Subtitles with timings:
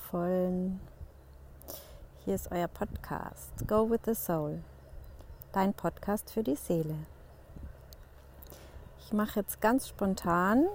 [0.00, 0.80] Wundervollen.
[2.24, 4.62] Hier ist euer Podcast Go with the Soul,
[5.52, 6.94] dein Podcast für die Seele.
[9.00, 10.66] Ich mache jetzt ganz spontan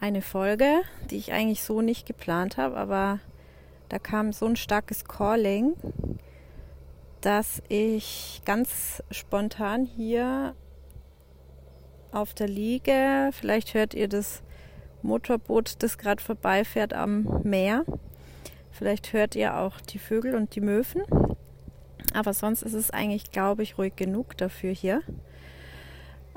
[0.00, 3.20] eine Folge, die ich eigentlich so nicht geplant habe, aber
[3.88, 5.74] da kam so ein starkes Calling,
[7.20, 10.54] dass ich ganz spontan hier
[12.12, 14.42] auf der Liege, vielleicht hört ihr das
[15.02, 17.84] Motorboot, das gerade vorbeifährt am Meer.
[18.70, 21.02] Vielleicht hört ihr auch die Vögel und die Möwen.
[22.14, 25.02] Aber sonst ist es eigentlich, glaube ich, ruhig genug dafür hier.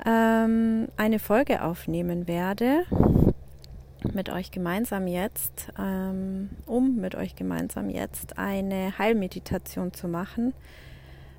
[0.04, 2.84] Ähm, eine Folge aufnehmen werde
[4.12, 10.52] mit euch gemeinsam jetzt, ähm, um mit euch gemeinsam jetzt eine Heilmeditation zu machen,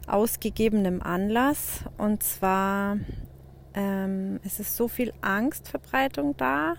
[0.08, 1.84] aus gegebenem Anlass.
[1.98, 2.98] Und zwar
[3.76, 6.76] ähm, es ist so viel Angstverbreitung da,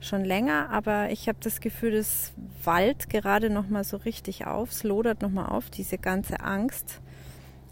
[0.00, 2.32] schon länger, aber ich habe das Gefühl, es
[2.62, 7.00] wallt gerade noch mal so richtig auf, es lodert noch mal auf, diese ganze Angst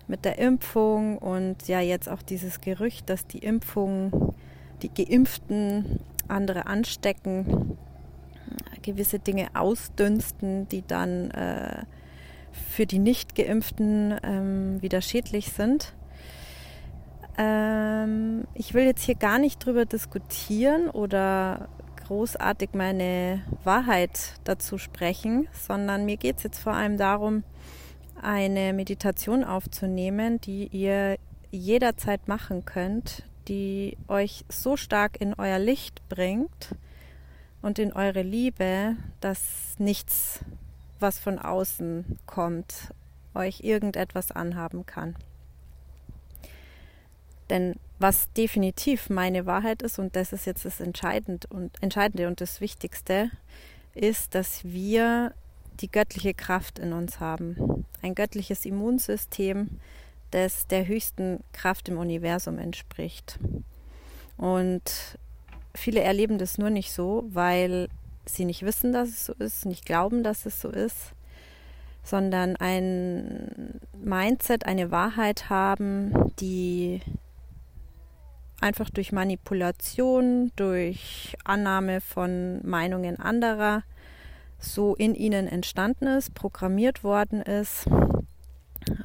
[0.08, 4.34] mit der Impfung und ja jetzt auch dieses Gerücht, dass die Impfung,
[4.82, 7.76] die Geimpften andere anstecken,
[8.82, 11.82] gewisse Dinge ausdünsten, die dann äh,
[12.70, 15.92] für die Nicht-Geimpften ähm, wieder schädlich sind.
[17.36, 21.68] Ähm, ich will jetzt hier gar nicht drüber diskutieren oder
[22.06, 27.42] großartig meine Wahrheit dazu sprechen, sondern mir geht es jetzt vor allem darum,
[28.22, 31.16] eine Meditation aufzunehmen, die ihr
[31.50, 36.76] jederzeit machen könnt, die euch so stark in euer Licht bringt
[37.60, 40.44] und in eure Liebe, dass nichts,
[41.00, 42.94] was von außen kommt,
[43.34, 45.16] euch irgendetwas anhaben kann.
[47.50, 52.40] Denn was definitiv meine Wahrheit ist, und das ist jetzt das Entscheidende und, Entscheidende und
[52.40, 53.30] das Wichtigste,
[53.94, 55.32] ist, dass wir
[55.80, 57.86] die göttliche Kraft in uns haben.
[58.02, 59.80] Ein göttliches Immunsystem,
[60.30, 63.38] das der höchsten Kraft im Universum entspricht.
[64.36, 65.18] Und
[65.74, 67.88] viele erleben das nur nicht so, weil
[68.26, 71.12] sie nicht wissen, dass es so ist, nicht glauben, dass es so ist,
[72.02, 77.00] sondern ein Mindset, eine Wahrheit haben, die
[78.60, 83.82] einfach durch Manipulation, durch Annahme von Meinungen anderer
[84.58, 87.86] so in ihnen entstanden ist, programmiert worden ist,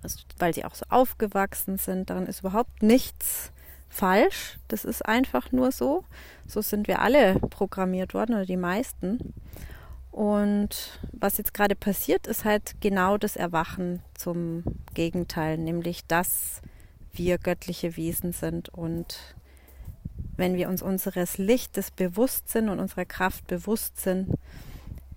[0.01, 2.09] also weil sie auch so aufgewachsen sind.
[2.09, 3.51] Daran ist überhaupt nichts
[3.89, 4.57] falsch.
[4.67, 6.05] Das ist einfach nur so.
[6.47, 9.33] So sind wir alle programmiert worden oder die meisten.
[10.11, 14.63] Und was jetzt gerade passiert, ist halt genau das Erwachen zum
[14.93, 16.61] Gegenteil, nämlich dass
[17.13, 19.35] wir göttliche Wesen sind und
[20.37, 24.35] wenn wir uns unseres Lichtes bewusst sind und unserer Kraft bewusst sind,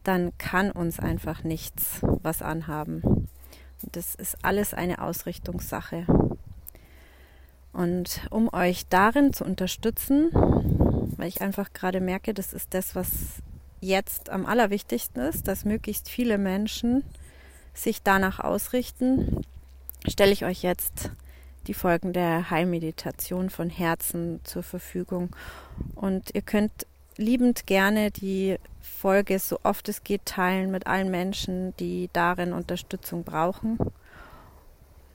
[0.03, 3.03] dann kann uns einfach nichts was anhaben.
[3.03, 6.07] Und das ist alles eine Ausrichtungssache.
[7.73, 10.31] Und um euch darin zu unterstützen,
[11.17, 13.11] weil ich einfach gerade merke, das ist das, was
[13.81, 17.03] jetzt am allerwichtigsten ist, dass möglichst viele Menschen
[17.75, 19.45] sich danach ausrichten,
[20.07, 21.11] stelle ich euch jetzt
[21.67, 25.35] die Folgen der Heilmeditation von Herzen zur Verfügung.
[25.95, 26.87] Und ihr könnt
[27.17, 33.25] liebend gerne die Folge so oft es geht teilen mit allen Menschen, die darin Unterstützung
[33.25, 33.79] brauchen.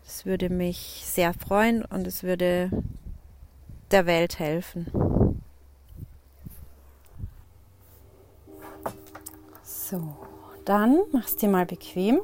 [0.06, 2.72] Es würde mich sehr freuen und es würde
[3.92, 5.42] der Welt helfen.
[9.64, 10.16] So,
[10.66, 12.22] dann mach's dir mal bequem.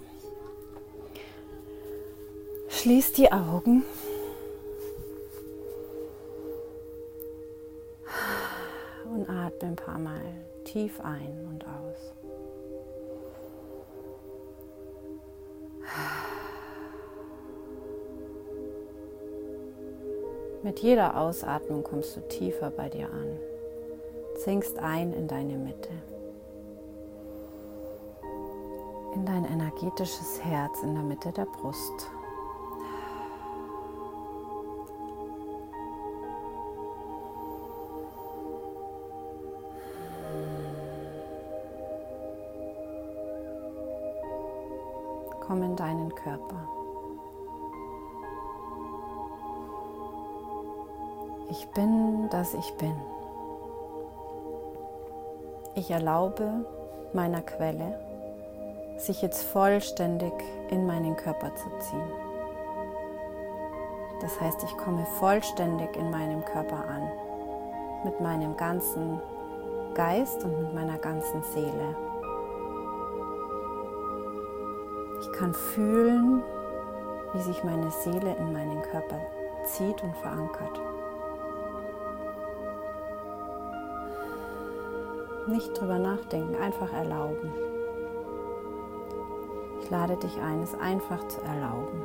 [2.69, 3.83] Schließ die Augen.
[10.75, 12.13] Tief ein und aus.
[20.63, 23.39] Mit jeder Ausatmung kommst du tiefer bei dir an,
[24.35, 25.91] sinkst ein in deine Mitte,
[29.13, 32.09] in dein energetisches Herz in der Mitte der Brust.
[45.47, 46.67] Komm in deinen Körper.
[51.49, 52.95] Ich bin, dass ich bin.
[55.75, 56.65] Ich erlaube
[57.13, 57.99] meiner Quelle,
[58.97, 60.33] sich jetzt vollständig
[60.69, 62.11] in meinen Körper zu ziehen.
[64.21, 67.11] Das heißt, ich komme vollständig in meinem Körper an,
[68.03, 69.19] mit meinem ganzen
[69.93, 72.04] Geist und mit meiner ganzen Seele.
[75.21, 76.43] Ich kann fühlen,
[77.33, 79.19] wie sich meine Seele in meinen Körper
[79.65, 80.81] zieht und verankert.
[85.47, 87.53] Nicht drüber nachdenken, einfach erlauben.
[89.81, 92.01] Ich lade dich ein, es einfach zu erlauben.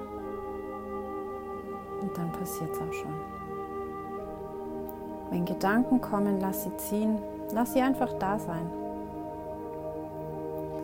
[2.03, 3.15] Und dann passiert es auch schon.
[5.31, 7.19] Wenn Gedanken kommen, lass sie ziehen,
[7.53, 8.71] lass sie einfach da sein.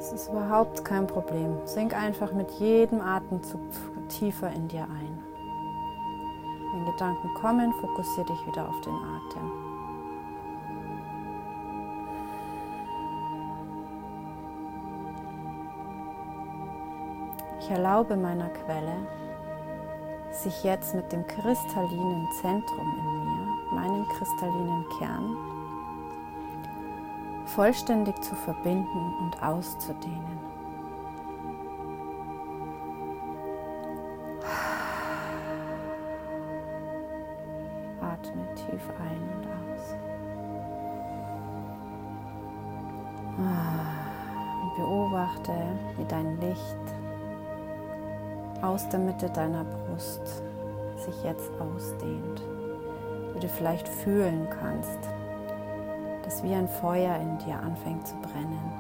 [0.08, 1.58] Das ist überhaupt kein Problem.
[1.64, 3.61] Sink einfach mit jedem Atemzug
[4.08, 5.20] tiefer in dir ein.
[6.73, 9.50] Wenn Gedanken kommen, fokussiere dich wieder auf den Atem.
[17.58, 18.94] Ich erlaube meiner Quelle,
[20.31, 25.56] sich jetzt mit dem kristallinen Zentrum in mir, meinem kristallinen Kern,
[27.56, 30.38] vollständig zu verbinden und auszudehnen.
[38.03, 39.94] Atme tief ein und aus.
[44.62, 45.53] Und beobachte,
[45.97, 46.61] wie dein Licht
[48.61, 50.43] aus der Mitte deiner Brust
[50.99, 52.43] sich jetzt ausdehnt.
[53.32, 55.15] Wie du vielleicht fühlen kannst,
[56.26, 58.70] dass wie ein Feuer in dir anfängt zu brennen,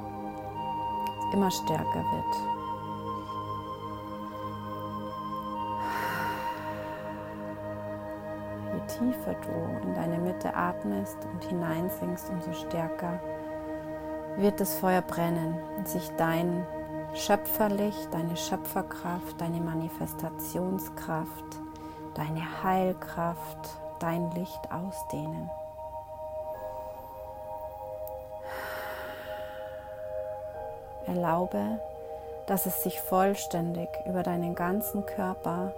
[1.32, 2.36] immer stärker wird.
[8.74, 13.20] Je tiefer du in deine Mitte atmest und hineinsinkst, umso stärker
[14.36, 16.66] wird das Feuer brennen und sich dein
[17.14, 21.44] Schöpferlicht, deine Schöpferkraft, deine Manifestationskraft,
[22.14, 25.48] deine Heilkraft, dein Licht ausdehnen.
[31.06, 31.80] Erlaube,
[32.46, 35.72] dass es sich vollständig über deinen ganzen Körper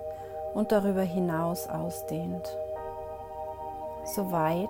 [0.54, 2.56] und darüber hinaus ausdehnt.
[4.04, 4.68] So weit,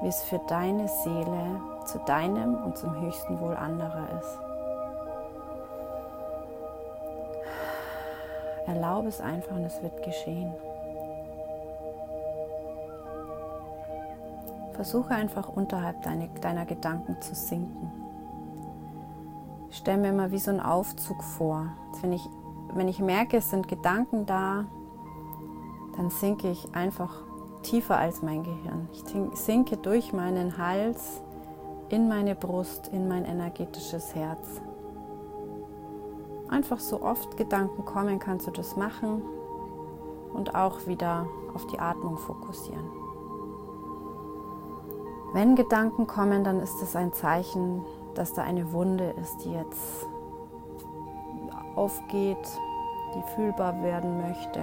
[0.00, 4.38] wie es für deine Seele zu deinem und zum höchsten Wohl anderer ist.
[8.66, 10.52] Erlaube es einfach und es wird geschehen.
[14.74, 18.07] Versuche einfach unterhalb deine, deiner Gedanken zu sinken.
[19.78, 21.68] Stelle mir immer wie so einen Aufzug vor.
[22.02, 22.28] Wenn ich,
[22.74, 24.64] wenn ich merke, es sind Gedanken da,
[25.96, 27.22] dann sinke ich einfach
[27.62, 28.88] tiefer als mein Gehirn.
[28.92, 29.04] Ich
[29.38, 31.22] sinke durch meinen Hals
[31.90, 34.60] in meine Brust, in mein energetisches Herz.
[36.48, 39.22] Einfach so oft Gedanken kommen, kannst du das machen
[40.34, 42.90] und auch wieder auf die Atmung fokussieren.
[45.32, 47.84] Wenn Gedanken kommen, dann ist es ein Zeichen,
[48.18, 50.06] dass da eine Wunde ist, die jetzt
[51.76, 52.36] aufgeht,
[53.14, 54.60] die fühlbar werden möchte.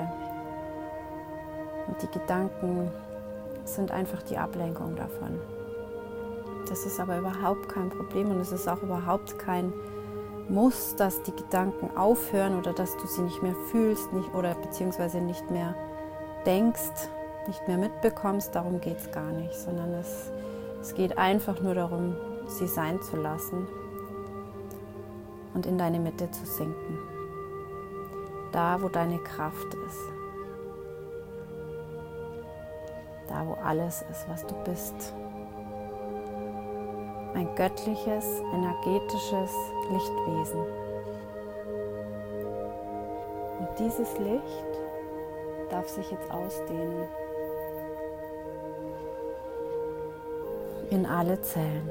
[1.87, 2.91] Und die Gedanken
[3.63, 5.39] sind einfach die Ablenkung davon.
[6.67, 9.71] Das ist aber überhaupt kein Problem und es ist auch überhaupt kein
[10.49, 15.19] muss, dass die Gedanken aufhören oder dass du sie nicht mehr fühlst nicht, oder beziehungsweise
[15.19, 15.75] nicht mehr
[16.45, 17.09] denkst,
[17.47, 18.53] nicht mehr mitbekommst.
[18.53, 20.31] Darum geht es gar nicht, sondern es,
[20.81, 22.15] es geht einfach nur darum,
[22.47, 23.67] sie sein zu lassen
[25.53, 26.99] und in deine Mitte zu sinken.
[28.51, 30.01] Da, wo deine Kraft ist.
[33.27, 35.13] Da, wo alles ist, was du bist
[37.35, 39.51] ein göttliches, energetisches
[39.91, 40.61] Lichtwesen.
[43.59, 44.65] Und dieses Licht
[45.69, 47.07] darf sich jetzt ausdehnen
[50.91, 51.89] in alle Zellen.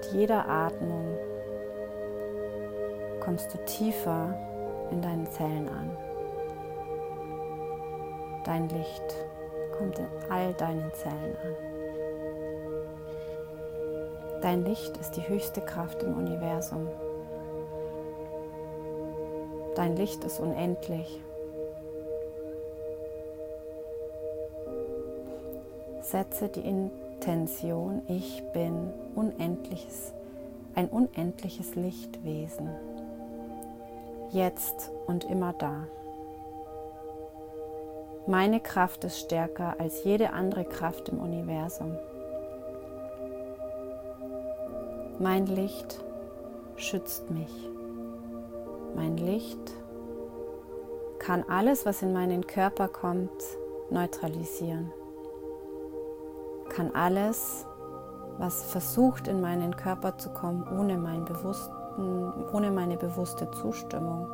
[0.00, 1.18] Mit jeder Atmung
[3.18, 4.32] kommst du tiefer
[4.92, 5.90] in deinen Zellen an.
[8.44, 9.16] Dein Licht
[9.76, 11.56] kommt in all deinen Zellen an.
[14.40, 16.86] Dein Licht ist die höchste Kraft im Universum.
[19.74, 21.20] Dein Licht ist unendlich.
[26.02, 26.60] Setze die
[27.20, 30.12] Intention, ich bin unendliches,
[30.76, 32.68] ein unendliches Lichtwesen.
[34.30, 35.88] Jetzt und immer da.
[38.28, 41.98] Meine Kraft ist stärker als jede andere Kraft im Universum.
[45.18, 45.98] Mein Licht
[46.76, 47.68] schützt mich.
[48.94, 49.72] Mein Licht
[51.18, 53.42] kann alles, was in meinen Körper kommt,
[53.90, 54.92] neutralisieren.
[56.78, 57.66] Kann alles,
[58.38, 61.24] was versucht in meinen Körper zu kommen, ohne mein
[62.52, 64.28] ohne meine bewusste Zustimmung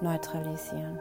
[0.00, 0.98] neutralisieren.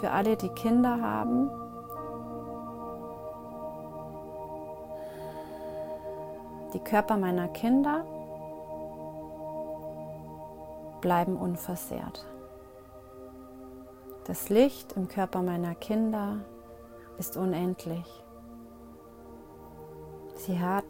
[0.00, 1.50] Für alle, die Kinder haben,
[6.74, 8.04] die Körper meiner Kinder
[11.00, 12.26] bleiben unversehrt.
[14.26, 16.40] Das Licht im Körper meiner Kinder
[17.18, 18.04] ist unendlich.
[20.34, 20.84] Sie hat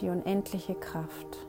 [0.00, 1.46] die unendliche Kraft.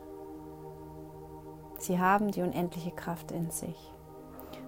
[1.78, 3.92] Sie haben die unendliche Kraft in sich.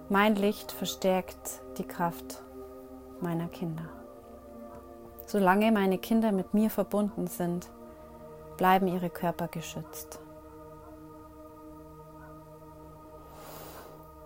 [0.09, 2.43] Mein Licht verstärkt die Kraft
[3.19, 3.89] meiner Kinder.
[5.25, 7.69] Solange meine Kinder mit mir verbunden sind,
[8.57, 10.19] bleiben ihre Körper geschützt.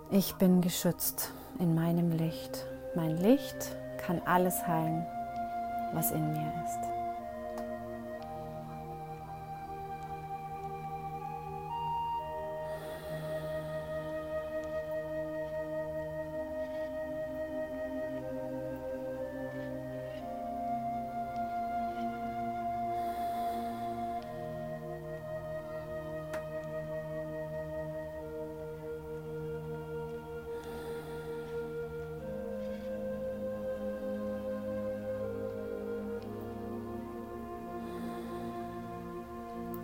[0.09, 2.65] Ich bin geschützt in meinem Licht.
[2.95, 5.05] Mein Licht kann alles heilen,
[5.93, 6.90] was in mir ist.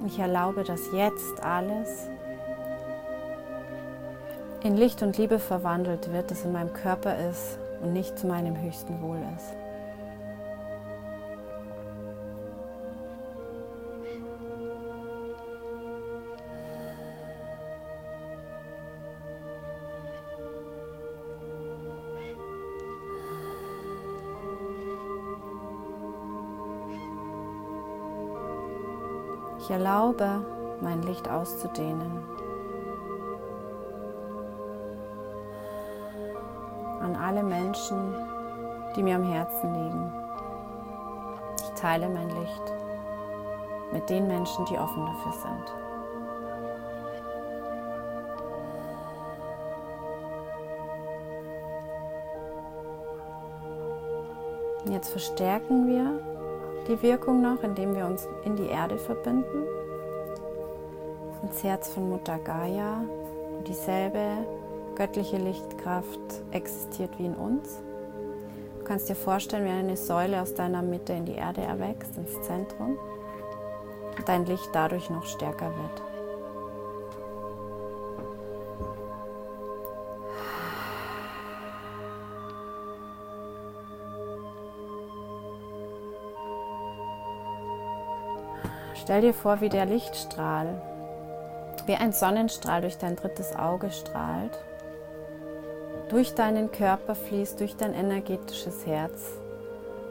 [0.06, 2.08] Ich erlaube, dass jetzt alles
[4.64, 8.60] in Licht und Liebe verwandelt wird, das in meinem Körper ist und nicht zu meinem
[8.62, 9.67] höchsten Wohl ist.
[29.68, 30.46] Ich erlaube,
[30.80, 32.24] mein Licht auszudehnen.
[37.02, 38.16] An alle Menschen,
[38.96, 40.14] die mir am Herzen liegen.
[41.58, 42.74] Ich teile mein Licht
[43.92, 45.74] mit den Menschen, die offen dafür sind.
[54.94, 56.37] Jetzt verstärken wir
[56.88, 59.64] die Wirkung noch, indem wir uns in die Erde verbinden,
[61.44, 63.02] ins Herz von Mutter Gaia.
[63.68, 64.20] Dieselbe
[64.96, 66.20] göttliche Lichtkraft
[66.52, 67.82] existiert wie in uns.
[68.80, 72.42] Du kannst dir vorstellen, wie eine Säule aus deiner Mitte in die Erde erwächst, ins
[72.42, 72.98] Zentrum,
[74.18, 76.17] und dein Licht dadurch noch stärker wird.
[89.08, 90.82] Stell dir vor, wie der Lichtstrahl,
[91.86, 94.52] wie ein Sonnenstrahl durch dein drittes Auge strahlt,
[96.10, 99.32] durch deinen Körper fließt, durch dein energetisches Herz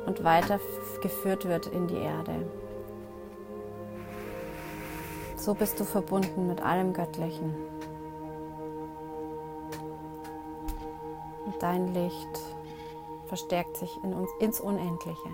[0.06, 2.48] und weitergeführt wird in die Erde.
[5.36, 7.54] So bist du verbunden mit allem Göttlichen.
[11.44, 12.40] Und dein Licht
[13.26, 15.28] verstärkt sich in uns, ins Unendliche.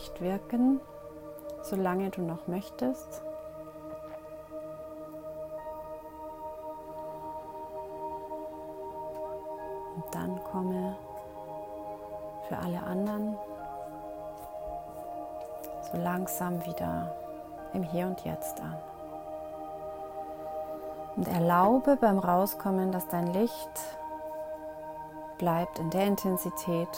[0.00, 0.80] Licht wirken,
[1.60, 3.22] solange du noch möchtest.
[9.94, 10.96] Und dann komme
[12.48, 13.36] für alle anderen
[15.92, 17.14] so langsam wieder
[17.74, 18.78] im Hier und Jetzt an.
[21.16, 23.80] Und erlaube beim Rauskommen, dass dein Licht
[25.36, 26.88] bleibt in der Intensität,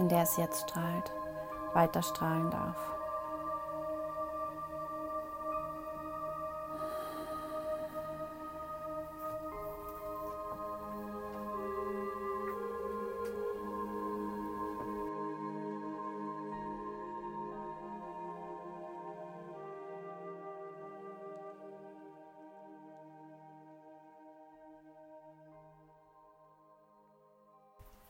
[0.00, 1.12] in der es jetzt strahlt,
[1.74, 2.76] weiter strahlen darf.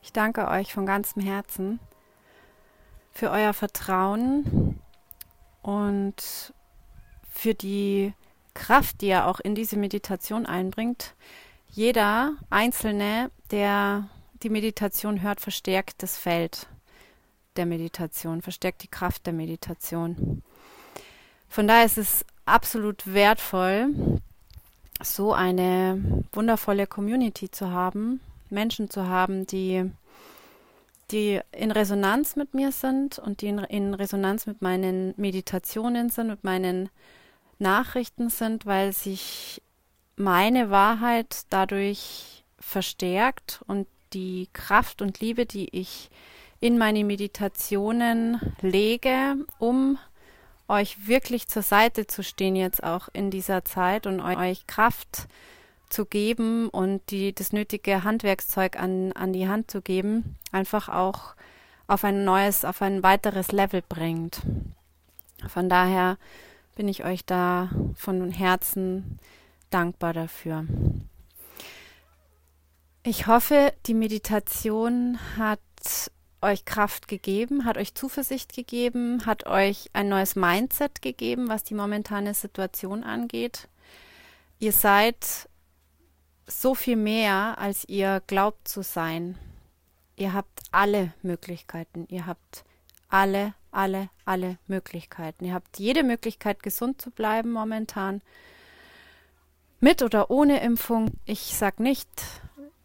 [0.01, 1.79] Ich danke euch von ganzem Herzen
[3.15, 4.79] für euer Vertrauen
[5.61, 6.53] und
[7.31, 8.13] für die
[8.53, 11.15] Kraft, die ihr auch in diese Meditation einbringt.
[11.69, 14.09] Jeder Einzelne, der
[14.43, 16.67] die Meditation hört, verstärkt das Feld
[17.55, 20.43] der Meditation, verstärkt die Kraft der Meditation.
[21.47, 24.19] Von daher ist es absolut wertvoll,
[25.01, 28.19] so eine wundervolle Community zu haben,
[28.49, 29.89] Menschen zu haben, die,
[31.11, 36.43] die in Resonanz mit mir sind und die in, Resonanz mit meinen Meditationen sind, mit
[36.43, 36.89] meinen
[37.59, 39.61] Nachrichten sind, weil sich
[40.15, 46.09] meine Wahrheit dadurch verstärkt und die Kraft und Liebe, die ich
[46.59, 49.97] in meine Meditationen lege, um
[50.67, 55.27] euch wirklich zur Seite zu stehen jetzt auch in dieser Zeit und euch Kraft zu
[56.03, 61.35] geben und die, das nötige Handwerkszeug an, an die Hand zu geben, einfach auch
[61.87, 64.41] auf ein neues, auf ein weiteres Level bringt.
[65.47, 66.17] Von daher
[66.75, 69.19] bin ich euch da von Herzen
[69.69, 70.65] dankbar dafür.
[73.03, 75.59] Ich hoffe, die Meditation hat
[76.41, 81.73] euch Kraft gegeben, hat euch Zuversicht gegeben, hat euch ein neues Mindset gegeben, was die
[81.73, 83.67] momentane Situation angeht.
[84.59, 85.49] Ihr seid
[86.47, 89.37] so viel mehr, als ihr glaubt zu sein.
[90.15, 92.05] Ihr habt alle Möglichkeiten.
[92.09, 92.63] Ihr habt
[93.09, 95.45] alle, alle, alle Möglichkeiten.
[95.45, 98.21] Ihr habt jede Möglichkeit, gesund zu bleiben momentan.
[99.79, 101.11] Mit oder ohne Impfung.
[101.25, 102.09] Ich sage nicht,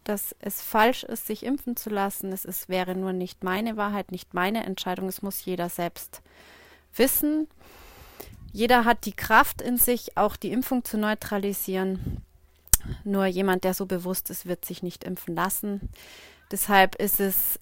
[0.03, 2.33] dass es falsch ist, sich impfen zu lassen.
[2.33, 5.07] Es ist, wäre nur nicht meine Wahrheit, nicht meine Entscheidung.
[5.07, 6.21] Es muss jeder selbst
[6.95, 7.47] wissen.
[8.51, 12.21] Jeder hat die Kraft in sich, auch die Impfung zu neutralisieren.
[13.03, 15.89] Nur jemand, der so bewusst ist, wird sich nicht impfen lassen.
[16.51, 17.59] Deshalb ist es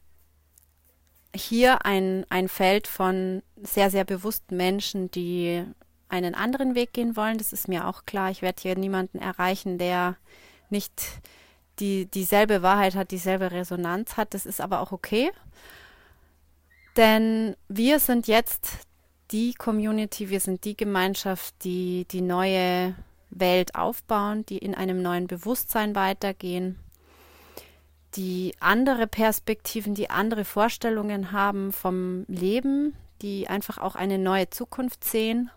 [1.36, 5.64] hier ein, ein Feld von sehr, sehr bewussten Menschen, die
[6.10, 7.38] einen anderen Weg gehen wollen.
[7.38, 8.32] Das ist mir auch klar.
[8.32, 10.18] Ich werde hier niemanden erreichen, der
[10.70, 10.92] nicht
[11.80, 14.34] die dieselbe Wahrheit hat, dieselbe Resonanz hat.
[14.34, 15.32] Das ist aber auch okay.
[16.98, 18.80] Denn wir sind jetzt
[19.32, 22.96] die Community, wir sind die Gemeinschaft, die die neue
[23.30, 26.78] Welt aufbauen, die in einem neuen Bewusstsein weitergehen,
[28.16, 35.04] die andere Perspektiven, die andere Vorstellungen haben vom Leben, die einfach auch eine neue Zukunft
[35.04, 35.52] sehen.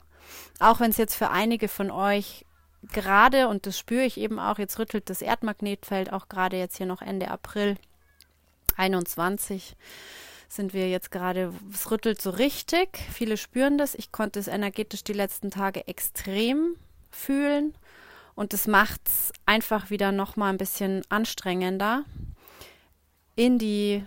[0.60, 2.44] Auch wenn es jetzt für einige von euch
[2.92, 6.86] gerade, und das spüre ich eben auch, jetzt rüttelt das Erdmagnetfeld auch gerade jetzt hier
[6.86, 7.76] noch Ende April
[8.76, 9.76] 21
[10.48, 12.98] sind wir jetzt gerade, es rüttelt so richtig.
[13.10, 13.94] Viele spüren das.
[13.94, 16.76] Ich konnte es energetisch die letzten Tage extrem
[17.14, 17.74] fühlen
[18.34, 22.04] und das macht es einfach wieder nochmal ein bisschen anstrengender,
[23.36, 24.04] in die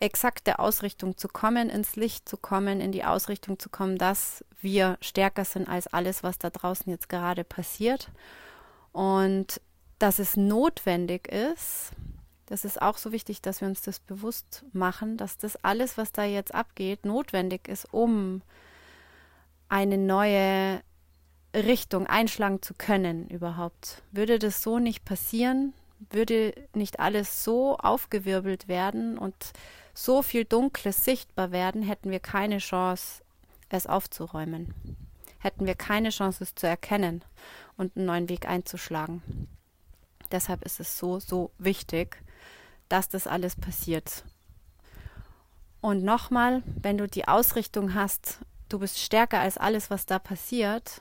[0.00, 4.98] exakte Ausrichtung zu kommen, ins Licht zu kommen, in die Ausrichtung zu kommen, dass wir
[5.00, 8.10] stärker sind als alles, was da draußen jetzt gerade passiert.
[8.92, 9.60] Und
[9.98, 11.92] dass es notwendig ist,
[12.46, 16.12] das ist auch so wichtig, dass wir uns das bewusst machen, dass das alles, was
[16.12, 18.42] da jetzt abgeht, notwendig ist, um
[19.68, 20.80] eine neue
[21.64, 24.02] Richtung einschlagen zu können überhaupt.
[24.12, 25.72] Würde das so nicht passieren,
[26.10, 29.34] würde nicht alles so aufgewirbelt werden und
[29.94, 33.22] so viel Dunkles sichtbar werden, hätten wir keine Chance,
[33.70, 34.74] es aufzuräumen.
[35.38, 37.24] Hätten wir keine Chance, es zu erkennen
[37.76, 39.48] und einen neuen Weg einzuschlagen.
[40.30, 42.22] Deshalb ist es so, so wichtig,
[42.88, 44.24] dass das alles passiert.
[45.80, 51.00] Und nochmal, wenn du die Ausrichtung hast, du bist stärker als alles, was da passiert,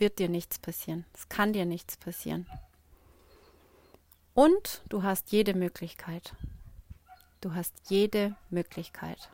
[0.00, 1.04] wird dir nichts passieren.
[1.14, 2.46] Es kann dir nichts passieren.
[4.34, 6.34] Und du hast jede Möglichkeit.
[7.40, 9.30] Du hast jede Möglichkeit.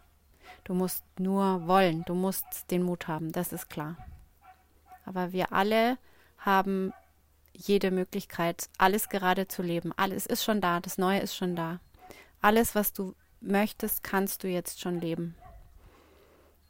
[0.64, 3.96] Du musst nur wollen, du musst den Mut haben, das ist klar.
[5.04, 5.98] Aber wir alle
[6.38, 6.92] haben
[7.52, 9.92] jede Möglichkeit, alles gerade zu leben.
[9.96, 11.80] Alles ist schon da, das Neue ist schon da.
[12.40, 15.34] Alles, was du möchtest, kannst du jetzt schon leben.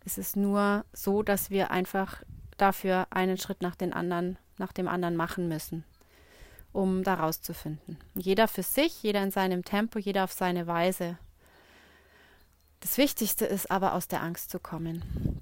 [0.05, 2.23] Es ist nur so, dass wir einfach
[2.57, 5.85] dafür einen Schritt nach, den anderen, nach dem anderen machen müssen,
[6.73, 7.99] um da rauszufinden.
[8.15, 11.19] Jeder für sich, jeder in seinem Tempo, jeder auf seine Weise.
[12.81, 15.41] Das Wichtigste ist aber, aus der Angst zu kommen.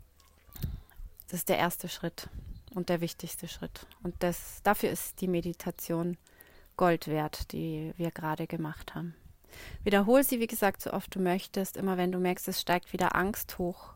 [1.27, 2.29] Das ist der erste Schritt
[2.75, 3.87] und der wichtigste Schritt.
[4.03, 6.16] Und das, dafür ist die Meditation
[6.77, 9.14] Gold wert, die wir gerade gemacht haben.
[9.85, 11.77] Wiederhol sie, wie gesagt, so oft du möchtest.
[11.77, 13.94] Immer wenn du merkst, es steigt wieder Angst hoch,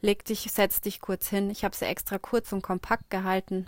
[0.00, 1.50] Leg dich, setz dich kurz hin.
[1.50, 3.66] Ich habe sie extra kurz und kompakt gehalten.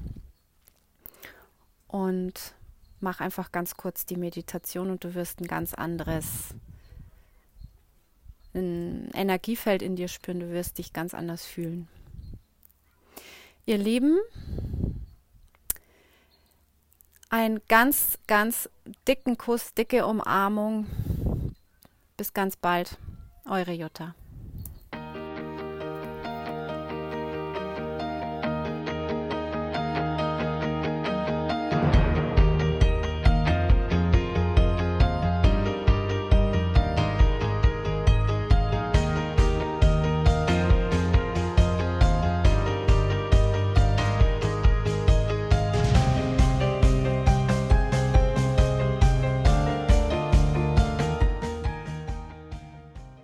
[1.86, 2.54] Und
[3.00, 6.54] mach einfach ganz kurz die Meditation und du wirst ein ganz anderes
[8.54, 10.40] ein Energiefeld in dir spüren.
[10.40, 11.88] Du wirst dich ganz anders fühlen.
[13.66, 14.18] Ihr Lieben,
[17.28, 18.70] einen ganz, ganz
[19.06, 20.86] dicken Kuss, dicke Umarmung.
[22.16, 22.98] Bis ganz bald,
[23.44, 24.14] eure Jutta.